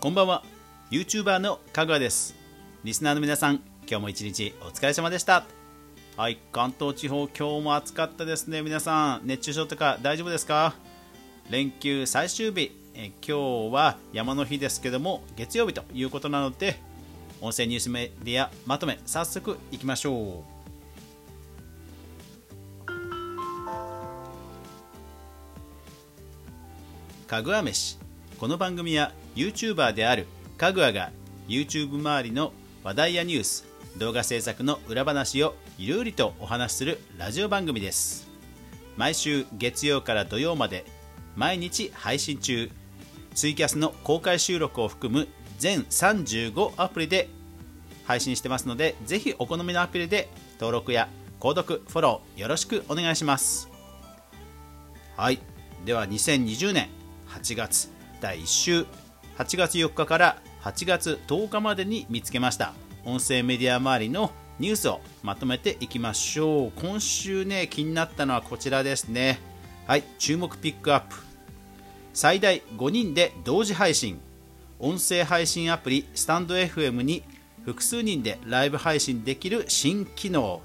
[0.00, 0.42] こんばんは。
[0.90, 2.34] YouTuber のかぐわです。
[2.84, 5.44] リスナーの皆さん今日も一日お疲れ様でした。
[6.16, 8.62] はい関東地方今日も暑かったですね。
[8.62, 10.74] 皆さん熱中症とか大丈夫ですか？
[11.50, 12.72] 連休最終日。
[12.94, 16.80] え今日は山の日ですけども月曜日ということなので
[17.40, 20.57] 音声ニュースメディアまとめ早速いきましょう。
[27.28, 27.98] かぐわ飯。
[28.40, 31.10] この番組は YouTuber であるかぐわが
[31.46, 33.66] YouTube 周りの話題やニュース
[33.98, 38.30] 動画制作の裏話をゆるりとお話しするラジオ番組です。
[38.96, 40.86] 毎週月曜から土曜まで
[41.36, 42.70] 毎日配信中。
[43.34, 47.28] ツイキャスの公開収録を含む全35アプリで
[48.06, 53.68] 配信してますのでぜひお好みのアプリで登録や購読フォローよろしくお願いします。
[55.14, 55.40] はい。
[55.84, 56.88] では2020年
[57.28, 57.90] 8月
[58.20, 58.86] 第1週
[59.36, 62.74] 8月4日から8月10日までに見つけました。
[63.04, 66.72] 音声メディア周りのニュースをまとめていきましょう。
[66.74, 69.38] 今週ね気になったのはこちらですね。
[69.86, 71.16] はい注目ピックアップ。
[72.12, 74.20] 最大5人で同時配信。
[74.80, 77.22] 音声配信アプリスタンド FM に
[77.64, 80.60] 複数人でライブ配信できる新機能。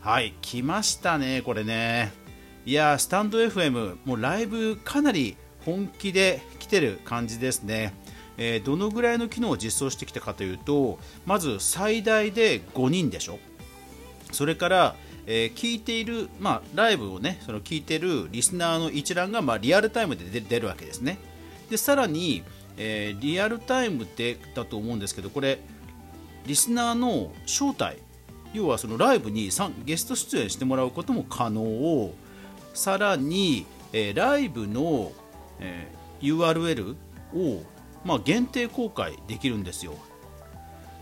[0.00, 2.12] はい来ましたねこれね。
[2.64, 7.94] いやスタンド FM もうライブかなり本気で来てる感じですね。
[8.38, 13.38] えー、どのぐらいの機能を実装してきたかというとまず最大で5人でしょ。
[14.32, 14.96] それから、
[15.26, 21.18] えー、聞いている、まあ、ライブをねその聞いてるリスナーの一覧が、まあ、リアルタイムで出るわけですね。
[21.70, 22.42] でさらに、
[22.76, 25.58] えー、リアルタイムでだと思うんですけどこれ
[26.46, 27.98] リスナーの招待
[28.52, 29.50] 要はそのライブに
[29.84, 31.62] ゲスト出演してもらうことも可能。
[31.62, 32.14] を
[32.74, 35.12] さらに、えー、ライブの、
[35.62, 36.96] えー、URL
[37.34, 37.62] を
[38.04, 39.94] まあ、限定公開できるんですよ。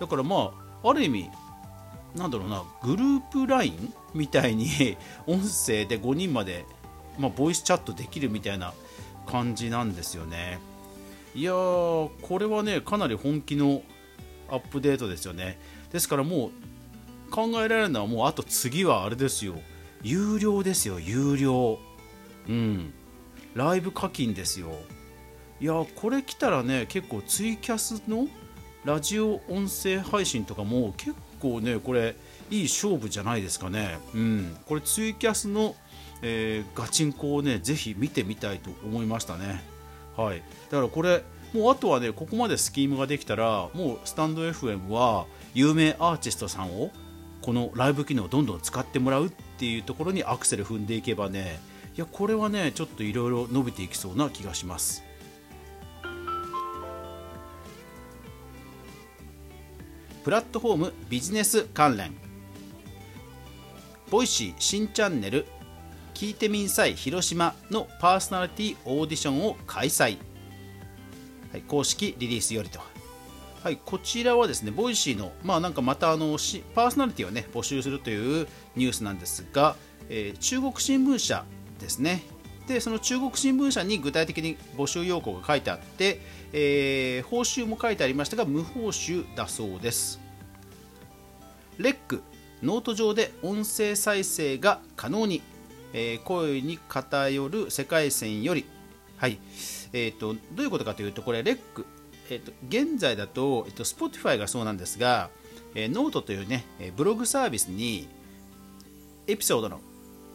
[0.00, 0.52] だからま
[0.82, 1.30] あある意味
[2.14, 6.64] なんだろうなグループ LINE みたいに 音声で5人まで、
[7.18, 8.72] まあ、ボイスチャットできるみたいな
[9.26, 10.58] 感じなんですよね。
[11.34, 13.82] いやーこれはねかなり本気の
[14.48, 15.58] アップデートですよね。
[15.92, 16.50] ですからも
[17.28, 19.54] う考えられるのはもうあと次はあれですよ。
[20.02, 21.78] 有料ですよ有料。
[22.48, 22.92] うん。
[23.58, 24.68] ライブ課金ですよ。
[25.60, 28.28] いやこれ来たらね結構ツイキャスの
[28.84, 32.14] ラジオ音声配信とかも結構ねこれ
[32.50, 33.98] いい勝負じゃないですかね。
[34.14, 34.56] うん。
[34.66, 35.74] これツイキャスの、
[36.22, 39.60] えー、ガチンコをねぜひ見てみたいと思いましたね。
[40.16, 40.42] はい。
[40.70, 46.92] だからこれもうあとはねここまでスキームができたらもうスタンド FM は有名アーティストさんを
[47.42, 51.58] このライブ機能をどんどん使ってもらうっていうところにアクセル踏んでいけばね
[51.98, 55.02] いやこれはねちょっといろいろ伸びていきそうな気がします。
[60.22, 62.14] プラットフォームビジネス関連。
[64.10, 65.46] Voicy 新チャンネル。
[66.14, 70.18] 聞いてみんさい広島のパーソナリティオーディションを開催、
[71.50, 72.78] はい、公式リリースよりと。
[73.64, 76.38] はい、こちらはですね、 Voicy の、まあなんかまたあの
[76.76, 79.74] パーソナリティをね、募集するというニュースなんですが、
[80.08, 81.44] えー、中国新聞社
[81.78, 82.22] ですね。
[82.66, 86.20] で、その中国新聞社に具体的に募集要項が書いてあって、
[86.52, 90.20] えー、報酬も書いてありましたが無報酬だそうです
[91.78, 92.22] REC
[92.62, 95.42] note 上で音声再生が可能に、
[95.92, 98.64] えー、声に偏る世界線より
[99.16, 99.38] はい
[99.92, 101.86] えーと、どういうことかというとこれ REC、
[102.30, 105.30] えーと、現在だと、えーと、Spotify がそうなんですが、
[105.74, 106.64] えー、ノートというね
[106.96, 108.06] ブログサービスに
[109.26, 109.80] エピソードの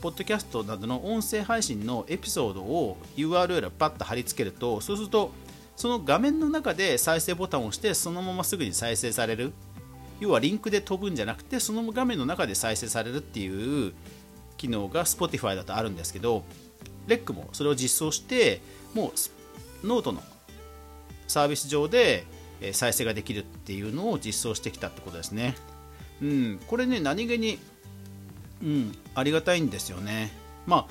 [0.00, 5.30] ポッドキャストなどの音声配信のエピソードを URL をパッと貼り付けるとそうすると
[5.76, 9.52] その画面の中で再生ボタンを押してそのまますぐに再生される
[10.20, 13.92] 要はリンクで飛ぶんじゃなくてその画面の中で再生されるっていう
[14.56, 16.44] 機能が Spotify だとあるんですけど
[17.06, 18.60] REC もそれを実装して
[18.94, 19.12] も
[19.82, 20.22] うノートの
[21.28, 22.24] サービス上で
[22.72, 25.54] 再生ができるっていうのを実装してきたってことですね。
[26.22, 27.58] うん、これね何気に、
[28.62, 30.30] うん、ありがたいんですよね。
[30.66, 30.86] ま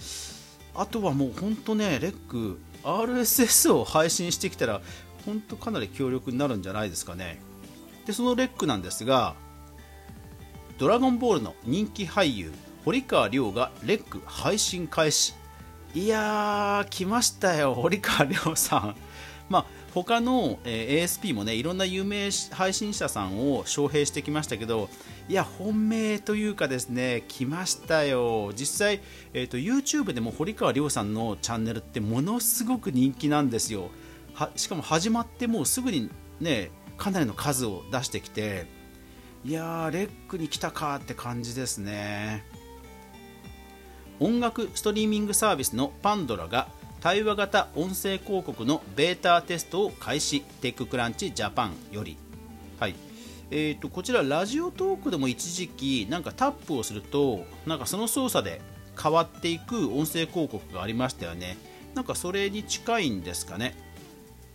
[0.76, 4.82] ああとはもう本当ねレック RSS を配信してきたら
[5.26, 7.40] 本当かなり強力になるんじゃないですかね。
[8.06, 9.36] でそのレックなんですが
[10.78, 12.52] 「ドラゴンボール」の人気俳優
[12.84, 15.34] 堀川亮がレック配信開始。
[15.94, 18.96] いやー来ましたよ堀川亮さん。
[19.50, 24.90] まあ他の、えー、ASP もねいろんな有名配信者さんを招聘してきましたけど
[25.30, 28.52] いや本命というかですね来ましたよ。
[28.56, 29.02] 実際、
[29.34, 33.90] えーと、YouTube でも堀川亮さんのチャンネルってものすごく人気なんですよ。
[34.56, 36.10] しかも始まってもうすぐに
[36.40, 38.68] ねかなりの数を出してきて
[39.44, 42.44] いやーレックに来たかって感じですね。
[44.20, 46.70] 音楽ストリーミングサービスのパンドラが
[47.06, 50.42] 対話型音声広告のベータテストを開始。
[50.42, 52.18] テッククランチジャパンより、
[52.80, 52.96] はい。
[53.52, 58.60] えーと、こちらラジオトークでも一時期なんかタップをするとなんかその操作で
[59.00, 61.58] 変わっていく音声広告がありましたよね。
[61.94, 63.76] なんかそれに近いんですかね。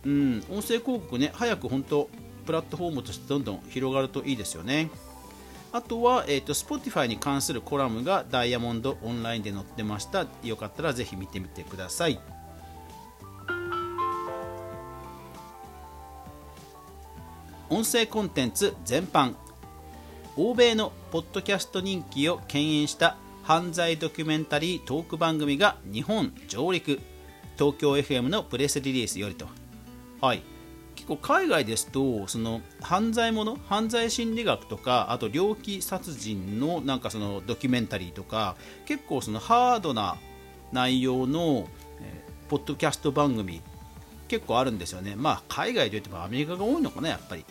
[0.03, 0.43] うん。
[0.49, 2.09] 音声広告ね早く本当
[2.45, 4.89] プラットフォームとしてどんどん広がるといいですよね。
[5.71, 10.27] あとは、えーと、Spotify に関するコラムがダイヤモンドオンラインで載ってました。
[10.43, 12.19] よかったらぜひ見てみてください。
[17.71, 19.33] 音声コンテンツ全般。
[20.35, 26.99] 欧米のポッドキャスト人気を牽引した犯罪ドキュメンタリートーク番組が日本上陸。
[27.57, 29.47] 東京 FM のプレスリリースよりと。
[30.19, 30.43] はい。
[30.95, 40.17] 結構海外ですとその犯罪もの犯罪心理学とかあと猟奇殺人のなんかそのドキュメンタリーとか結構そのハードな
[40.73, 41.69] 内容の、
[42.01, 43.61] えー、ポッドキャスト番組
[44.27, 45.15] 結構あるんですよね。
[45.15, 47.45] まあ海外といってもアメリカが多いのかなやっぱり。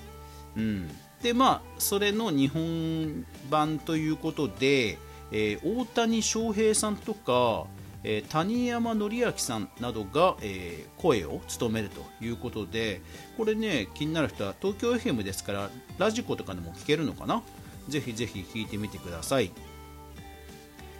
[0.56, 0.90] うん、
[1.22, 4.98] でまあそれの日本版ということで、
[5.30, 7.66] えー、大谷翔平さんとか、
[8.02, 13.00] えー、谷山紀明さんなどが、えー、声を務めるということで
[13.36, 17.42] これね気になる人は東京 FM ですからラジコとかでも聞けるのかな？
[17.88, 19.50] ぜひぜひ聞いてみてください。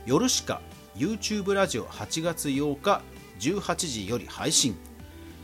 [0.07, 0.61] 夜しか
[0.97, 3.03] YouTube ラジオ8月8日
[3.39, 4.77] 18時より配信。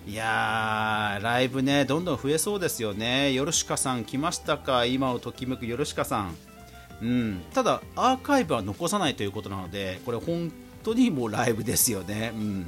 [0.07, 3.33] いやー、ライブね、どんどん増えそうですよね。
[3.33, 4.85] ヨルシカさん来ましたか？
[4.85, 6.37] 今をときめくヨルシカさん。
[7.03, 10.53] うん、ただ、アーカイブは残さないということなので、これ本
[10.85, 12.31] 当にもうライブですよね。
[12.33, 12.67] うん、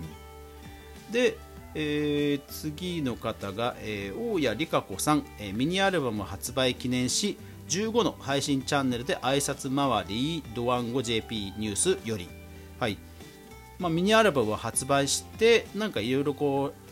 [1.12, 1.38] で、
[1.76, 7.38] えー、次の方が、えー、大谷理香子さん、えー、ミニアルバム発売記念し、
[7.69, 12.29] 15の配信チャンネルで挨拶回り、ドワンゴ JP ニュースより、
[12.81, 12.99] はい
[13.79, 16.88] まあ、ミニアルバムを発売して、なんかいろいろこう、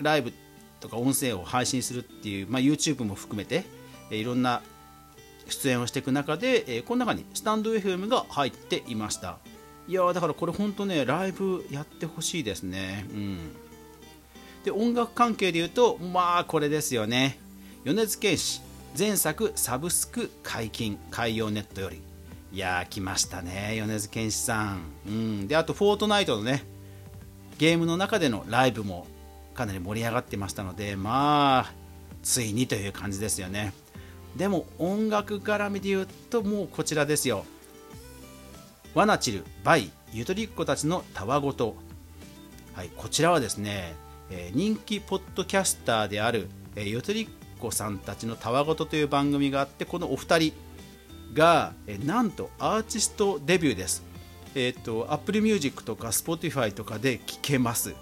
[0.00, 0.32] ライブ
[0.80, 3.64] とか音声を配信するっていう、まあ、YouTube も含めて、
[4.10, 4.62] えいろんな
[5.48, 9.38] 出演をしていく中で、えこの中にスタンド FM が入っていました。
[9.88, 13.06] いやだからこれ本当ねライブやってほしいですね。
[13.10, 13.38] うん。
[14.64, 17.38] で音楽関係で言うとまあこれですよね。
[17.84, 18.60] 米津玄師
[18.96, 22.02] 前作サブスク解禁海洋ネットより。
[22.52, 26.64] いやー来ましたね米津玄師さん、うん、であとフォートナイトのね
[27.58, 29.06] ゲームの中でのライブも
[29.54, 31.72] かなり盛り上がってましたのでまあ
[32.22, 33.72] ついにという感じですよね。
[34.36, 37.44] でも音楽絡みで言うともうこちらですよ。
[38.94, 41.76] ワナチルバイゆとりっ子たちのたわごと。
[42.74, 43.94] はいこちらはですね、
[44.30, 50.52] えー、人気ポッドキャスターである、えー、ゆとりっ子さんたちのたわごとという番組があってこのお二人
[51.34, 54.04] が、えー、なんとアーティストデビューです。
[54.54, 57.94] えっ、ー、と Apple Music とか Spotify とかで聴けます。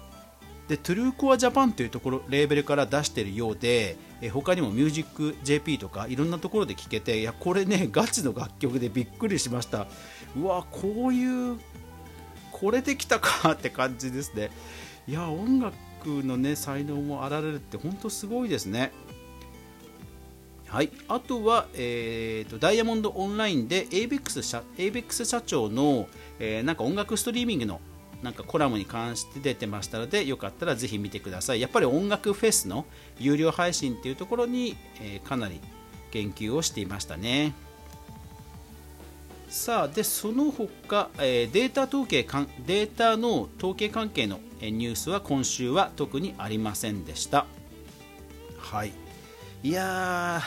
[0.69, 9.87] でトゥルーコアジャパンというところレーベルから出しているようでえ他にもミュージック JP とかいろんなところで聴けていやこれねガチの楽曲でびっくりしました。
[10.37, 11.57] うわこういう
[12.51, 14.51] これできたかって感じですね。
[15.07, 15.73] いや音楽
[16.05, 18.91] のね才能もあられるって本当すごいですね。
[20.67, 27.81] はい、あとは、えーと、ダイヤモンドオンラインで ABEX 社 ABEX 社長の、えー、なんか音楽ストリーミングの
[28.23, 31.61] なんかコラムに関して出てましたのでよかったらぜひ見てください。
[31.61, 32.85] やっぱり音楽フェスの
[33.17, 35.61] 有料配信っていうところに、えー、かなり
[36.11, 37.53] 研究をしていましたね。
[39.49, 47.45] さあでその他、えー、データ統計かんデータの統計関係のニュースは今週は特にありませんでした。
[48.57, 48.91] はい。
[49.63, 50.41] いや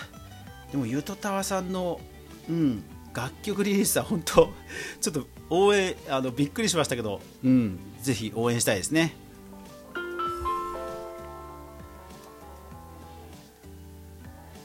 [0.71, 2.01] でもゆとたわさんの
[2.49, 4.53] うん楽曲リリースは本当
[5.01, 9.15] ちょっと応援あのびっくりしましたけど、うん、ぜひ応援したいですね。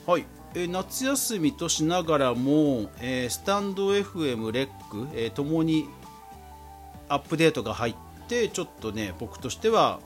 [0.06, 0.26] はい、
[0.56, 5.90] えー、夏休みとしながらも、えー、スタンド FM レック、えー、ともに
[7.10, 7.96] アップデートが入っ
[8.30, 10.00] てちょっとね僕としては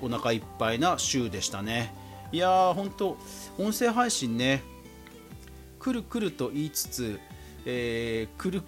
[0.00, 1.92] お腹いっぱいな週でしたね。
[2.32, 3.16] いやー本当
[3.58, 4.62] 音声配信ね
[5.78, 7.20] 来る来ると言いつつ
[7.68, 8.62] えー、来る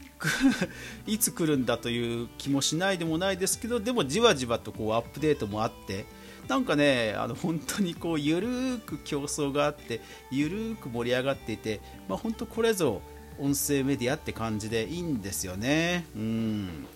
[1.07, 6.05] いつ来るんだという気もしないでもないですけどでもじわじわとこうアップデートもあって
[6.49, 10.01] なんかねあの本当にこうゆるーく競争があって
[10.33, 13.01] ゆるーく盛り上がっていて、まあ、本当これぞ
[13.39, 16.05] 音声メディアって感じでいいんですよね。
[16.17, 16.87] うん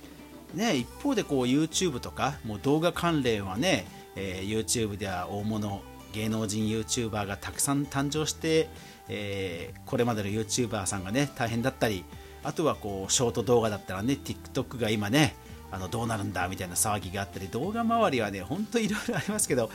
[0.54, 5.82] ね一方でこう YouTube とかもう動画関連はね、えー、YouTube では大物
[6.12, 8.68] 芸能人 YouTuber がたくさん誕生して、
[9.08, 12.04] えー、これまでの YouTuber さんがね大変だったり
[12.44, 15.36] あとはこうショート動画だったらね TikTok が今ね
[15.70, 19.70] あのどうなるんだみたいな騒ぎがあったり動画周りはねほんといろいろありますけど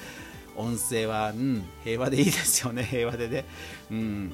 [0.55, 3.45] 音声は、うん、平和でいいですよね 平和でね、
[3.91, 4.33] うん、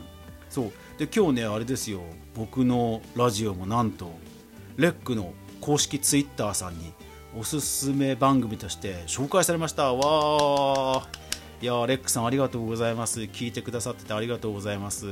[0.50, 0.72] そう。
[0.98, 2.02] で今日ねあれですよ。
[2.36, 4.12] 僕のラジオもなんと
[4.78, 6.94] レックの公式 Twitter さんに
[7.38, 9.94] おすすめ番組として紹介されました。
[9.94, 11.33] わー。
[11.63, 13.22] いやレックさんありがとうございます。
[13.22, 15.08] 聞いてくださっててありがとうございます。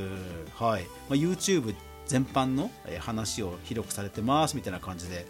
[0.57, 1.73] はい、まあ、YouTube
[2.05, 5.25] 全般の話を広くされてますみたいな感じで、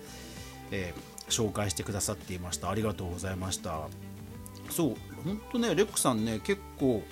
[0.72, 2.72] えー、紹介してくださっていました。
[2.72, 3.82] ありがとうございました。
[4.72, 4.96] そう。
[5.24, 7.04] 本当ねレックさんね結構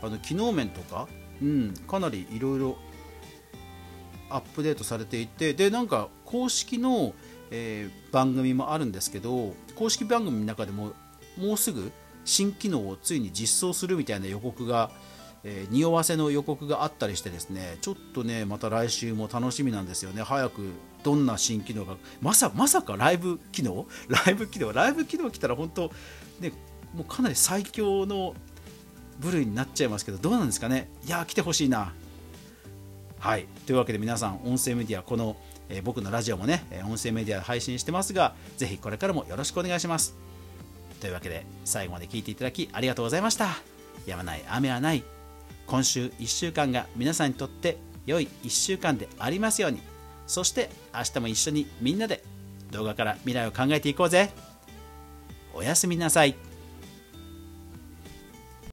[0.00, 1.08] あの機能面とか、
[1.42, 2.76] うん、かなりいろいろ
[4.30, 7.14] アップデートされていてでなんか公式の、
[7.50, 10.92] えー、番組もあるんですけど公式番組の中でも
[11.36, 11.90] もうすぐ
[12.26, 14.90] 新機能をついに実装するみたいな予告が、
[15.44, 20.22] えー、匂わせの予告があったりしてですねちょっとねまた来週も楽しみなんですよね。
[20.22, 20.72] 早く
[21.04, 23.86] どんな新機能がまさまさかライブ機能？
[24.26, 24.72] ライブ機能？
[24.72, 25.90] ライブ機能来たら本当
[26.40, 26.52] ね
[26.94, 28.34] もうかなり最強の
[29.20, 30.90] 部類になっちゃいますけどどうなんですかね？
[31.06, 31.94] いや来てほしいな。
[33.18, 33.46] はい。
[33.66, 35.36] というわけで皆さん音声メディアこの、
[35.68, 40.16] えー、僕のラジオもね音声メディアで配信してますがぜひこれからもよろしくお願いします。
[41.00, 43.48] というわけで最後まで聞いていただきありがとうございました。
[44.06, 45.02] やまない雨はない
[45.66, 47.76] 今週1週間が皆さんにとって
[48.06, 49.80] 良い1週間でありますように。
[50.26, 52.22] そして明日も一緒にみんなで
[52.70, 54.30] 動画から未来を考えていこうぜ。
[55.54, 56.34] おやすみなさい。